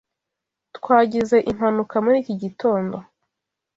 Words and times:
Twagize 0.77 1.37
impaka 1.51 1.95
muri 2.05 2.17
iki 2.23 2.35
gitondo. 2.43 2.97